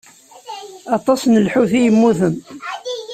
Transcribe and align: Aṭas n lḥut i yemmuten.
Aṭas 0.95 1.21
n 1.25 1.33
lḥut 1.45 1.71
i 1.79 1.81
yemmuten. 1.85 2.35